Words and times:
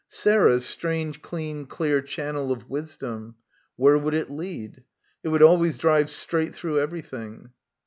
Sarah's 0.07 0.65
strange 0.65 1.21
clean 1.21 1.67
clear 1.67 2.01
channel 2.01 2.51
of 2.51 2.67
wisdom. 2.67 3.35
Where 3.75 3.99
would 3.99 4.15
it 4.15 4.31
lead? 4.31 4.83
It 5.21 5.27
would 5.27 5.43
always 5.43 5.77
drive 5.77 6.09
straight 6.09 6.55
through 6.55 6.79
everything. 6.79 7.51